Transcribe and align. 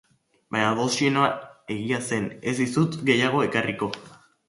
Baina 0.55 0.71
dosiena 0.79 1.27
egia 1.77 2.01
zen, 2.09 2.29
ez 2.53 2.57
dizut 2.65 3.01
gehiago 3.11 3.49
ekarriko. 3.53 3.97